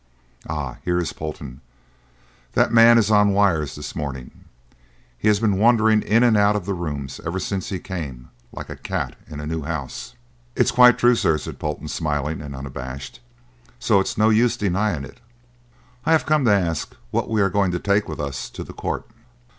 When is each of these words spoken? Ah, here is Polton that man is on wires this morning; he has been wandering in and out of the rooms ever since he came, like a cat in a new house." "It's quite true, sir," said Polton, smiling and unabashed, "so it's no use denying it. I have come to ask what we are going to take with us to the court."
Ah, 0.49 0.77
here 0.83 0.97
is 0.97 1.13
Polton 1.13 1.61
that 2.53 2.73
man 2.73 2.97
is 2.97 3.11
on 3.11 3.33
wires 3.33 3.75
this 3.75 3.95
morning; 3.95 4.45
he 5.15 5.27
has 5.27 5.39
been 5.39 5.59
wandering 5.59 6.01
in 6.01 6.23
and 6.23 6.35
out 6.35 6.55
of 6.55 6.65
the 6.65 6.73
rooms 6.73 7.21
ever 7.23 7.37
since 7.39 7.69
he 7.69 7.77
came, 7.77 8.31
like 8.51 8.67
a 8.67 8.75
cat 8.75 9.15
in 9.27 9.39
a 9.39 9.45
new 9.45 9.61
house." 9.61 10.15
"It's 10.55 10.71
quite 10.71 10.97
true, 10.97 11.13
sir," 11.13 11.37
said 11.37 11.59
Polton, 11.59 11.87
smiling 11.87 12.41
and 12.41 12.55
unabashed, 12.55 13.19
"so 13.77 13.99
it's 13.99 14.17
no 14.17 14.31
use 14.31 14.57
denying 14.57 15.03
it. 15.03 15.19
I 16.03 16.13
have 16.13 16.25
come 16.25 16.45
to 16.45 16.51
ask 16.51 16.95
what 17.11 17.29
we 17.29 17.39
are 17.39 17.51
going 17.51 17.69
to 17.71 17.77
take 17.79 18.09
with 18.09 18.19
us 18.19 18.49
to 18.49 18.63
the 18.63 18.73
court." 18.73 19.07